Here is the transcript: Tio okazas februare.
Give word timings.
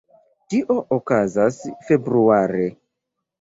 Tio 0.53 0.77
okazas 0.95 1.59
februare. 1.91 2.65